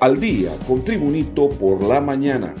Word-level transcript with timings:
al 0.00 0.18
día 0.18 0.52
con 0.66 0.82
Tribunito 0.82 1.50
por 1.50 1.82
la 1.82 2.00
mañana. 2.00 2.54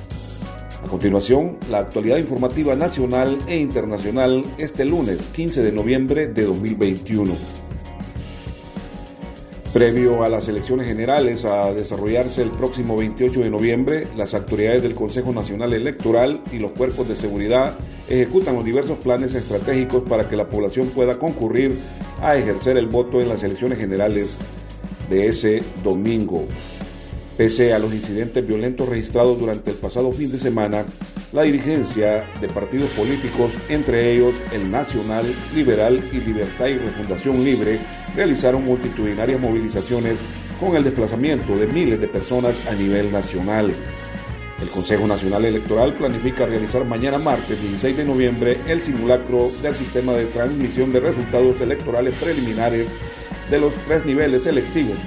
A 0.84 0.86
continuación, 0.86 1.58
la 1.70 1.78
actualidad 1.78 2.18
informativa 2.18 2.76
nacional 2.76 3.38
e 3.46 3.56
internacional 3.56 4.44
este 4.58 4.84
lunes 4.84 5.26
15 5.32 5.62
de 5.62 5.72
noviembre 5.72 6.26
de 6.28 6.44
2021. 6.44 7.32
Previo 9.72 10.22
a 10.22 10.28
las 10.28 10.48
elecciones 10.48 10.86
generales 10.86 11.44
a 11.44 11.72
desarrollarse 11.72 12.42
el 12.42 12.50
próximo 12.50 12.96
28 12.96 13.40
de 13.40 13.50
noviembre, 13.50 14.06
las 14.16 14.34
autoridades 14.34 14.82
del 14.82 14.94
Consejo 14.94 15.32
Nacional 15.32 15.72
Electoral 15.72 16.42
y 16.52 16.58
los 16.58 16.72
cuerpos 16.72 17.08
de 17.08 17.16
seguridad 17.16 17.74
ejecutan 18.08 18.56
los 18.56 18.64
diversos 18.64 18.98
planes 18.98 19.34
estratégicos 19.34 20.02
para 20.08 20.28
que 20.28 20.36
la 20.36 20.48
población 20.48 20.88
pueda 20.88 21.18
concurrir 21.18 21.78
a 22.20 22.36
ejercer 22.36 22.76
el 22.76 22.88
voto 22.88 23.22
en 23.22 23.28
las 23.28 23.42
elecciones 23.44 23.78
generales 23.78 24.36
de 25.08 25.28
ese 25.28 25.62
domingo. 25.82 26.46
Pese 27.40 27.72
a 27.72 27.78
los 27.78 27.94
incidentes 27.94 28.46
violentos 28.46 28.86
registrados 28.86 29.38
durante 29.38 29.70
el 29.70 29.78
pasado 29.78 30.12
fin 30.12 30.30
de 30.30 30.38
semana, 30.38 30.84
la 31.32 31.40
dirigencia 31.40 32.22
de 32.38 32.48
partidos 32.48 32.90
políticos, 32.90 33.52
entre 33.70 34.12
ellos 34.12 34.34
el 34.52 34.70
Nacional, 34.70 35.24
Liberal 35.54 36.04
y 36.12 36.18
Libertad 36.18 36.66
y 36.66 36.76
Refundación 36.76 37.42
Libre, 37.42 37.78
realizaron 38.14 38.66
multitudinarias 38.66 39.40
movilizaciones 39.40 40.18
con 40.60 40.76
el 40.76 40.84
desplazamiento 40.84 41.56
de 41.56 41.66
miles 41.66 41.98
de 41.98 42.08
personas 42.08 42.60
a 42.66 42.74
nivel 42.74 43.10
nacional. 43.10 43.72
El 44.60 44.68
Consejo 44.68 45.06
Nacional 45.06 45.46
Electoral 45.46 45.94
planifica 45.94 46.44
realizar 46.44 46.84
mañana 46.84 47.16
martes 47.16 47.58
16 47.58 47.96
de 47.96 48.04
noviembre 48.04 48.58
el 48.68 48.82
simulacro 48.82 49.50
del 49.62 49.74
sistema 49.74 50.12
de 50.12 50.26
transmisión 50.26 50.92
de 50.92 51.00
resultados 51.00 51.58
electorales 51.62 52.12
preliminares 52.20 52.92
de 53.50 53.58
los 53.58 53.76
tres 53.86 54.04
niveles 54.04 54.46
electivos 54.46 54.98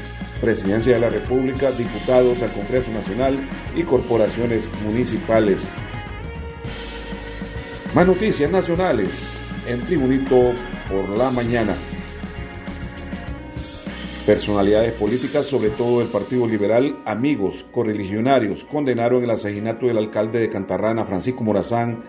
Presidencia 0.44 0.94
de 0.94 1.00
la 1.00 1.10
República, 1.10 1.72
diputados 1.72 2.42
al 2.42 2.52
Congreso 2.52 2.92
Nacional 2.92 3.38
y 3.78 3.84
corporaciones 3.84 4.68
municipales. 4.84 5.70
Más 7.96 8.06
noticias 8.06 8.52
nacionales 8.52 9.30
en 9.66 9.80
Tribunito 9.80 10.52
por 10.92 11.18
la 11.18 11.32
mañana. 11.32 11.74
Personalidades 14.26 14.92
políticas, 14.92 15.46
sobre 15.46 15.70
todo 15.70 16.02
el 16.02 16.10
Partido 16.10 16.46
Liberal, 16.46 16.98
amigos 17.06 17.66
correligionarios, 17.72 18.66
condenaron 18.66 19.24
el 19.24 19.30
asesinato 19.30 19.86
del 19.86 19.98
alcalde 19.98 20.40
de 20.40 20.50
Cantarrana, 20.50 21.06
Francisco 21.06 21.42
Morazán, 21.46 22.04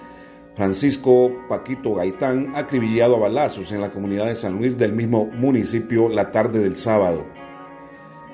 Francisco 0.56 1.30
Paquito 1.48 1.94
Gaitán, 1.94 2.50
acribillado 2.56 3.14
a 3.14 3.20
balazos 3.20 3.70
en 3.70 3.80
la 3.80 3.92
comunidad 3.92 4.26
de 4.26 4.34
San 4.34 4.56
Luis 4.56 4.76
del 4.76 4.92
mismo 4.92 5.26
municipio 5.26 6.08
la 6.08 6.32
tarde 6.32 6.58
del 6.58 6.74
sábado. 6.74 7.43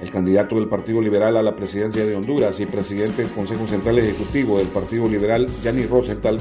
El 0.01 0.11
candidato 0.11 0.57
del 0.57 0.69
Partido 0.69 1.03
Liberal 1.03 1.37
a 1.37 1.43
la 1.43 1.57
presidencia 1.57 2.07
de 2.07 2.17
Honduras 2.17 2.59
y 2.61 2.67
presidente 2.67 3.23
del 3.23 3.31
Consejo 3.31 3.67
Central 3.67 3.99
Ejecutivo 3.99 4.59
del 4.59 4.69
Partido 4.69 5.07
Liberal, 5.07 5.49
Yanni 5.63 5.85
Rosenthal, 5.85 6.39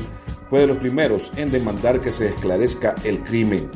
fue 0.50 0.62
de 0.62 0.68
los 0.68 0.78
primeros 0.78 1.32
en 1.36 1.52
demandar 1.52 2.00
que 2.00 2.14
se 2.14 2.28
esclarezca 2.28 2.96
el 3.04 3.22
crimen. 3.22 3.70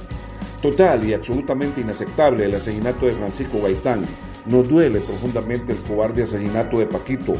Total 0.61 1.03
y 1.05 1.13
absolutamente 1.13 1.81
inaceptable 1.81 2.45
el 2.45 2.55
asesinato 2.55 3.05
de 3.05 3.11
Francisco 3.11 3.61
Gaitán. 3.61 4.05
Nos 4.45 4.69
duele 4.69 5.01
profundamente 5.01 5.73
el 5.73 5.79
cobarde 5.79 6.23
asesinato 6.23 6.79
de 6.79 6.87
Paquito. 6.87 7.33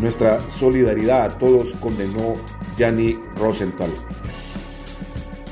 Nuestra 0.00 0.40
solidaridad 0.48 1.24
a 1.24 1.38
todos 1.38 1.74
condenó 1.74 2.36
Yanni 2.76 3.18
Rosenthal. 3.36 3.90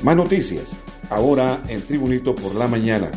Más 0.03 0.15
noticias, 0.15 0.79
ahora 1.09 1.61
en 1.67 1.81
Tribunito 1.81 2.33
por 2.33 2.55
la 2.55 2.69
Mañana. 2.69 3.11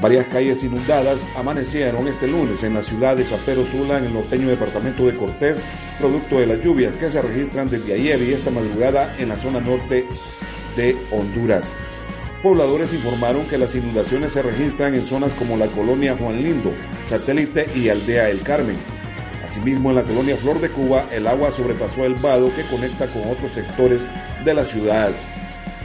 Varias 0.00 0.28
calles 0.28 0.62
inundadas 0.62 1.26
amanecieron 1.36 2.06
este 2.06 2.28
lunes 2.28 2.62
en 2.62 2.74
la 2.74 2.84
ciudad 2.84 3.16
de 3.16 3.24
Zapero 3.24 3.66
Sula, 3.66 3.98
en 3.98 4.04
el 4.04 4.14
norteño 4.14 4.48
departamento 4.48 5.04
de 5.04 5.16
Cortés, 5.16 5.60
producto 5.98 6.38
de 6.38 6.46
las 6.46 6.60
lluvias 6.60 6.94
que 6.94 7.10
se 7.10 7.20
registran 7.20 7.68
desde 7.68 7.94
ayer 7.94 8.22
y 8.22 8.32
esta 8.32 8.52
madrugada 8.52 9.12
en 9.18 9.28
la 9.28 9.36
zona 9.36 9.58
norte 9.58 10.06
de 10.76 10.96
Honduras. 11.10 11.72
Pobladores 12.44 12.92
informaron 12.92 13.44
que 13.46 13.58
las 13.58 13.74
inundaciones 13.74 14.34
se 14.34 14.42
registran 14.42 14.94
en 14.94 15.04
zonas 15.04 15.34
como 15.34 15.56
la 15.56 15.66
colonia 15.66 16.16
Juan 16.16 16.40
Lindo, 16.44 16.72
Satélite 17.02 17.66
y 17.74 17.88
Aldea 17.88 18.30
El 18.30 18.42
Carmen. 18.42 18.76
Asimismo, 19.44 19.90
en 19.90 19.96
la 19.96 20.04
colonia 20.04 20.36
Flor 20.36 20.60
de 20.60 20.68
Cuba, 20.68 21.06
el 21.10 21.26
agua 21.26 21.50
sobrepasó 21.50 22.04
el 22.04 22.14
vado 22.14 22.54
que 22.54 22.62
conecta 22.62 23.08
con 23.08 23.22
otros 23.28 23.52
sectores 23.52 24.06
de 24.44 24.54
la 24.54 24.64
ciudad 24.64 25.10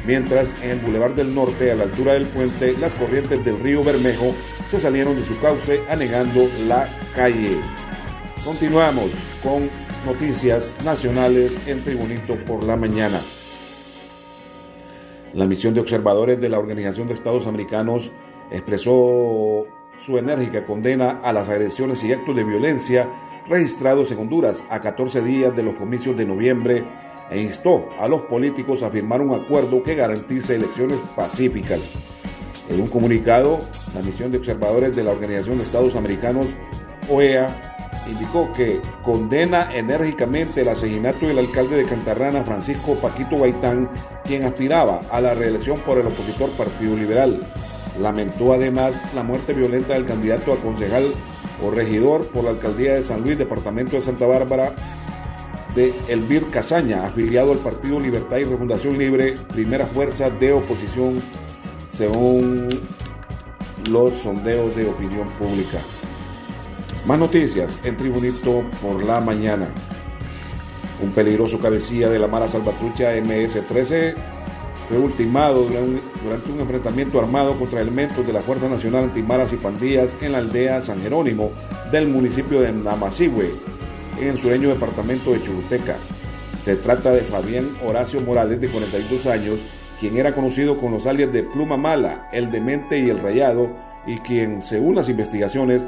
mientras 0.06 0.56
en 0.62 0.72
el 0.72 0.80
Boulevard 0.80 1.14
del 1.14 1.34
Norte, 1.34 1.72
a 1.72 1.76
la 1.76 1.84
altura 1.84 2.14
del 2.14 2.28
puente, 2.28 2.76
las 2.80 2.96
corrientes 2.96 3.44
del 3.44 3.60
río 3.60 3.84
Bermejo 3.84 4.34
se 4.68 4.80
salieron 4.80 5.16
de 5.16 5.24
su 5.24 5.40
cauce 5.40 5.82
anegando 5.90 6.48
la 6.68 6.88
calle. 7.16 7.58
Continuamos 8.44 9.12
con 9.42 9.70
noticias 10.06 10.78
nacionales 10.84 11.62
en 11.66 11.84
Tribunito 11.84 12.36
por 12.46 12.64
la 12.64 12.76
mañana. 12.76 13.22
La 15.34 15.48
misión 15.48 15.74
de 15.74 15.80
observadores 15.80 16.40
de 16.40 16.50
la 16.50 16.60
Organización 16.60 17.08
de 17.08 17.14
Estados 17.14 17.48
Americanos 17.48 18.12
expresó 18.52 19.66
su 19.98 20.18
enérgica 20.18 20.66
condena 20.66 21.22
a 21.24 21.34
las 21.34 21.50
agresiones 21.50 22.04
y 22.04 22.12
actos 22.12 22.36
de 22.36 22.44
violencia 22.44 23.10
registrados 23.48 24.12
en 24.12 24.20
Honduras 24.20 24.64
a 24.70 24.80
14 24.80 25.22
días 25.22 25.56
de 25.56 25.64
los 25.64 25.76
comicios 25.76 26.16
de 26.16 26.26
noviembre 26.26 26.84
e 27.34 27.42
instó 27.42 27.90
a 28.00 28.08
los 28.08 28.22
políticos 28.22 28.84
a 28.84 28.92
firmar 28.92 29.22
un 29.22 29.34
acuerdo 29.34 29.82
que 29.82 29.96
garantice 29.96 30.56
elecciones 30.56 31.00
pacíficas. 31.16 31.90
En 32.70 32.80
un 32.80 32.88
comunicado, 32.88 33.60
la 33.96 34.02
misión 34.04 34.32
de 34.32 34.38
observadores 34.38 34.96
de 34.96 35.04
la 35.04 35.12
Organización 35.12 35.58
de 35.58 35.64
Estados 35.64 35.96
Americanos, 35.96 36.48
OEA, 37.10 37.74
indicó 38.10 38.52
que 38.54 38.80
condena 39.02 39.74
enérgicamente 39.74 40.62
el 40.62 40.70
asesinato 40.70 41.26
del 41.26 41.40
alcalde 41.40 41.78
de 41.78 41.86
Cantarrana, 41.86 42.44
Francisco 42.44 42.96
Paquito 42.96 43.38
Gaitán, 43.38 43.90
quien 44.26 44.44
aspiraba 44.44 45.02
a 45.12 45.20
la 45.20 45.34
reelección 45.34 45.80
por 45.80 45.98
el 45.98 46.08
opositor 46.08 46.50
Partido 46.52 46.96
Liberal. 46.96 47.40
Lamentó 48.00 48.54
además 48.54 49.02
la 49.16 49.24
muerte 49.24 49.54
violenta 49.54 49.94
del 49.94 50.06
candidato 50.06 50.54
a 50.54 50.58
concejal 50.58 51.14
o 51.64 51.72
regidor 51.72 52.28
por 52.28 52.44
la 52.44 52.52
alcaldía 52.52 52.94
de 52.94 53.04
San 53.04 53.22
Luis, 53.22 53.38
departamento 53.38 53.96
de 53.96 54.02
Santa 54.02 54.26
Bárbara, 54.26 54.74
de 55.76 55.94
Elvir 56.08 56.46
Casaña, 56.50 57.06
afiliado 57.06 57.52
al 57.52 57.58
Partido 57.60 58.00
Libertad 58.00 58.38
y 58.38 58.44
Refundación 58.44 58.98
Libre, 58.98 59.36
primera 59.54 59.86
fuerza 59.86 60.30
de 60.30 60.54
oposición, 60.54 61.22
según 61.88 62.68
los 63.90 64.14
sondeos 64.16 64.76
de 64.76 64.88
opinión 64.88 65.28
pública. 65.40 65.80
Más 67.06 67.20
noticias 67.20 67.78
en 67.84 67.98
Tribunito 67.98 68.64
por 68.82 69.04
la 69.04 69.20
mañana. 69.20 69.68
Un 71.02 71.12
peligroso 71.12 71.60
cabecilla 71.60 72.10
de 72.10 72.20
la 72.20 72.28
mala 72.28 72.48
salvatrucha 72.48 73.16
MS-13 73.18 74.14
fue 74.88 74.98
ultimado 74.98 75.66
durante 76.24 76.52
un 76.52 76.60
enfrentamiento 76.60 77.20
armado 77.20 77.58
contra 77.58 77.82
elementos 77.82 78.26
de 78.26 78.34
la 78.34 78.42
Fuerza 78.42 78.70
Nacional 78.70 79.06
Antimaras 79.06 79.52
y 79.52 79.58
Pandillas 79.58 80.16
en 80.22 80.34
la 80.34 80.38
aldea 80.38 80.82
San 80.82 81.02
Jerónimo 81.02 81.52
del 81.92 82.08
municipio 82.08 82.62
de 82.62 82.72
Namasihue, 82.72 83.54
en 84.20 84.30
el 84.30 84.38
sureño 84.38 84.70
departamento 84.70 85.32
de 85.32 85.42
Churuteca. 85.42 85.96
Se 86.64 86.76
trata 86.76 87.12
de 87.12 87.22
Fabián 87.22 87.76
Horacio 87.86 88.22
Morales, 88.22 88.60
de 88.60 88.70
42 88.70 89.26
años, 89.28 89.60
quien 90.00 90.18
era 90.18 90.34
conocido 90.34 90.78
con 90.78 90.92
los 90.92 91.08
alias 91.08 91.32
de 91.32 91.44
Pluma 91.44 91.78
Mala, 91.78 92.30
El 92.32 92.50
Demente 92.52 93.00
y 93.00 93.10
El 93.10 93.20
Rayado, 93.20 93.70
y 94.06 94.20
quien, 94.20 94.62
según 94.62 94.96
las 94.96 95.10
investigaciones, 95.10 95.86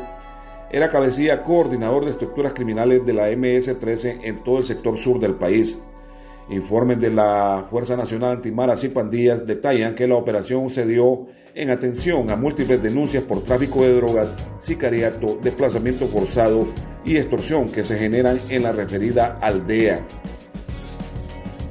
era 0.72 0.90
cabecilla 0.90 1.44
coordinador 1.44 2.06
de 2.06 2.12
estructuras 2.12 2.54
criminales 2.54 3.06
de 3.06 3.14
la 3.14 3.30
MS-13 3.30 4.20
en 4.24 4.44
todo 4.44 4.58
el 4.58 4.66
sector 4.66 4.98
sur 4.98 5.20
del 5.20 5.36
país. 5.36 5.80
Informes 6.50 7.00
de 7.00 7.12
la 7.12 7.68
Fuerza 7.70 7.96
Nacional 7.96 8.32
Antimaras 8.32 8.84
y 8.84 8.90
Pandillas 8.90 9.46
detallan 9.46 9.96
que 9.96 10.08
la 10.08 10.16
operación 10.16 10.70
se 10.70 10.86
dio 10.86 11.28
en 11.56 11.70
atención 11.70 12.30
a 12.30 12.36
múltiples 12.36 12.84
denuncias 12.84 13.24
por 13.24 13.44
tráfico 13.44 13.84
de 13.84 13.96
drogas, 13.96 14.34
sicariato, 14.60 15.40
desplazamiento 15.42 16.08
forzado 16.08 16.68
y 17.06 17.18
extorsión 17.18 17.70
que 17.70 17.84
se 17.84 17.98
generan 17.98 18.40
en 18.50 18.64
la 18.64 18.72
referida 18.72 19.38
aldea. 19.42 20.06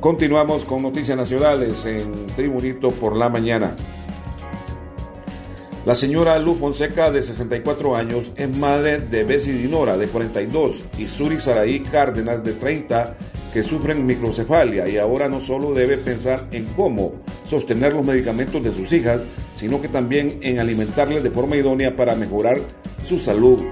Continuamos 0.00 0.64
con 0.64 0.82
noticias 0.82 1.16
nacionales 1.16 1.84
en 1.86 2.26
Tribunito 2.36 2.90
por 2.90 3.16
la 3.16 3.28
mañana. 3.28 3.74
La 5.86 5.94
señora 5.94 6.38
Luz 6.38 6.58
Fonseca, 6.58 7.10
de 7.10 7.22
64 7.22 7.94
años, 7.94 8.32
es 8.36 8.56
madre 8.56 8.98
de 8.98 9.24
Bessie 9.24 9.52
Dinora, 9.52 9.98
de 9.98 10.06
42, 10.06 10.82
y 10.98 11.06
Suri 11.06 11.40
Saraí 11.40 11.80
Cárdenas, 11.80 12.42
de 12.42 12.52
30, 12.52 13.16
que 13.54 13.62
sufren 13.62 14.04
microcefalia 14.04 14.88
y 14.88 14.98
ahora 14.98 15.28
no 15.28 15.40
solo 15.40 15.72
debe 15.72 15.96
pensar 15.96 16.48
en 16.50 16.64
cómo 16.74 17.12
sostener 17.46 17.92
los 17.92 18.04
medicamentos 18.04 18.64
de 18.64 18.72
sus 18.72 18.92
hijas, 18.92 19.26
sino 19.54 19.80
que 19.80 19.88
también 19.88 20.38
en 20.42 20.58
alimentarles 20.58 21.22
de 21.22 21.30
forma 21.30 21.56
idónea 21.56 21.94
para 21.94 22.16
mejorar 22.16 22.60
su 23.06 23.18
salud. 23.18 23.62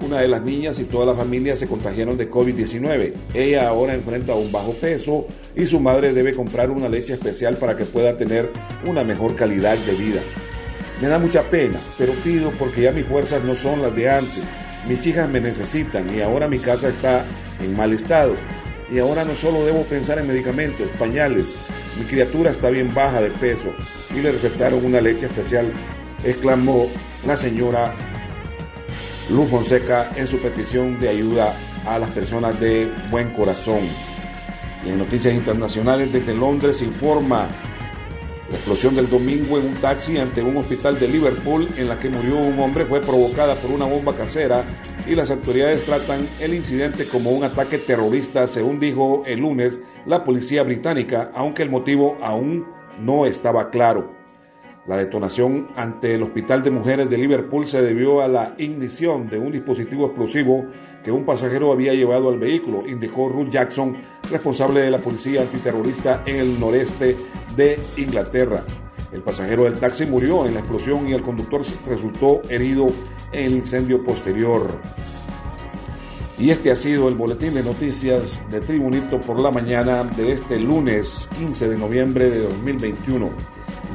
Una 0.00 0.20
de 0.20 0.28
las 0.28 0.42
niñas 0.42 0.78
y 0.78 0.84
toda 0.84 1.06
la 1.06 1.14
familia 1.14 1.56
se 1.56 1.66
contagiaron 1.66 2.18
de 2.18 2.30
COVID-19. 2.30 3.14
Ella 3.34 3.68
ahora 3.68 3.94
enfrenta 3.94 4.34
un 4.34 4.52
bajo 4.52 4.72
peso 4.72 5.26
y 5.54 5.66
su 5.66 5.80
madre 5.80 6.12
debe 6.12 6.34
comprar 6.34 6.70
una 6.70 6.88
leche 6.88 7.14
especial 7.14 7.56
para 7.56 7.76
que 7.76 7.86
pueda 7.86 8.16
tener 8.16 8.52
una 8.86 9.04
mejor 9.04 9.34
calidad 9.34 9.76
de 9.78 9.92
vida. 9.92 10.20
Me 11.00 11.08
da 11.08 11.18
mucha 11.18 11.42
pena, 11.42 11.80
pero 11.98 12.12
pido 12.24 12.50
porque 12.52 12.82
ya 12.82 12.92
mis 12.92 13.06
fuerzas 13.06 13.42
no 13.42 13.54
son 13.54 13.82
las 13.82 13.94
de 13.94 14.10
antes. 14.10 14.42
Mis 14.88 15.04
hijas 15.06 15.28
me 15.28 15.40
necesitan 15.40 16.14
y 16.14 16.20
ahora 16.20 16.48
mi 16.48 16.58
casa 16.58 16.88
está 16.88 17.24
en 17.60 17.76
mal 17.76 17.92
estado. 17.92 18.34
Y 18.90 18.98
ahora 18.98 19.24
no 19.24 19.34
solo 19.34 19.64
debo 19.64 19.82
pensar 19.82 20.18
en 20.18 20.28
medicamentos, 20.28 20.88
pañales, 20.98 21.46
mi 21.98 22.04
criatura 22.04 22.50
está 22.50 22.68
bien 22.68 22.92
baja 22.94 23.22
de 23.22 23.30
peso 23.30 23.72
y 24.14 24.20
le 24.20 24.30
recetaron 24.30 24.84
una 24.84 25.00
leche 25.00 25.26
especial, 25.26 25.72
exclamó 26.24 26.88
la 27.26 27.36
señora 27.36 27.94
Luz 29.30 29.50
Fonseca 29.50 30.12
en 30.16 30.26
su 30.26 30.38
petición 30.38 31.00
de 31.00 31.08
ayuda 31.08 31.56
a 31.84 31.98
las 31.98 32.10
personas 32.10 32.58
de 32.60 32.92
buen 33.10 33.30
corazón. 33.30 33.80
Y 34.84 34.90
en 34.90 34.98
noticias 34.98 35.34
internacionales 35.34 36.12
desde 36.12 36.34
Londres 36.34 36.76
se 36.76 36.84
informa 36.84 37.48
la 38.48 38.56
explosión 38.56 38.94
del 38.94 39.10
domingo 39.10 39.58
en 39.58 39.66
un 39.66 39.74
taxi 39.74 40.18
ante 40.18 40.42
un 40.42 40.56
hospital 40.56 41.00
de 41.00 41.08
Liverpool 41.08 41.68
en 41.76 41.88
la 41.88 41.98
que 41.98 42.08
murió 42.08 42.38
un 42.38 42.58
hombre 42.60 42.86
fue 42.86 43.00
provocada 43.00 43.56
por 43.56 43.72
una 43.72 43.86
bomba 43.86 44.14
casera 44.14 44.62
y 45.08 45.16
las 45.16 45.32
autoridades 45.32 45.84
tratan 45.84 46.28
el 46.38 46.54
incidente 46.54 47.08
como 47.08 47.30
un 47.30 47.42
ataque 47.42 47.78
terrorista, 47.78 48.46
según 48.46 48.78
dijo 48.78 49.24
el 49.26 49.40
lunes 49.40 49.80
la 50.04 50.22
policía 50.22 50.62
británica, 50.62 51.32
aunque 51.34 51.64
el 51.64 51.70
motivo 51.70 52.16
aún 52.22 52.66
no 53.00 53.26
estaba 53.26 53.70
claro. 53.70 54.15
La 54.86 54.96
detonación 54.98 55.66
ante 55.74 56.14
el 56.14 56.22
Hospital 56.22 56.62
de 56.62 56.70
Mujeres 56.70 57.10
de 57.10 57.18
Liverpool 57.18 57.66
se 57.66 57.82
debió 57.82 58.22
a 58.22 58.28
la 58.28 58.54
ignición 58.56 59.28
de 59.28 59.38
un 59.38 59.50
dispositivo 59.50 60.06
explosivo 60.06 60.64
que 61.02 61.10
un 61.10 61.24
pasajero 61.24 61.72
había 61.72 61.92
llevado 61.92 62.28
al 62.28 62.38
vehículo, 62.38 62.84
indicó 62.86 63.28
Ruth 63.28 63.48
Jackson, 63.48 63.96
responsable 64.30 64.80
de 64.80 64.90
la 64.92 64.98
policía 64.98 65.42
antiterrorista 65.42 66.22
en 66.24 66.36
el 66.36 66.60
noreste 66.60 67.16
de 67.56 67.80
Inglaterra. 67.96 68.62
El 69.10 69.22
pasajero 69.22 69.64
del 69.64 69.78
taxi 69.78 70.06
murió 70.06 70.46
en 70.46 70.54
la 70.54 70.60
explosión 70.60 71.08
y 71.08 71.14
el 71.14 71.22
conductor 71.22 71.62
resultó 71.88 72.42
herido 72.48 72.86
en 73.32 73.46
el 73.46 73.56
incendio 73.56 74.04
posterior. 74.04 74.68
Y 76.38 76.50
este 76.50 76.70
ha 76.70 76.76
sido 76.76 77.08
el 77.08 77.16
boletín 77.16 77.54
de 77.54 77.62
noticias 77.64 78.44
de 78.50 78.60
Tribunito 78.60 79.18
por 79.20 79.40
la 79.40 79.50
mañana 79.50 80.04
de 80.04 80.32
este 80.32 80.60
lunes 80.60 81.28
15 81.38 81.70
de 81.70 81.78
noviembre 81.78 82.30
de 82.30 82.42
2021. 82.42 83.65